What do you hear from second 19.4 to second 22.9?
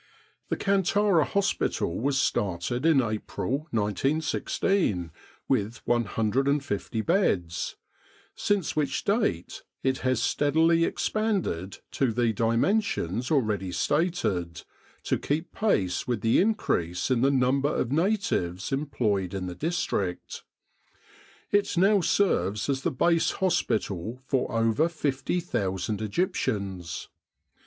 the district. It now serves as the